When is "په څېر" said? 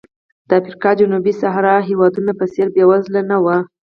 2.39-2.67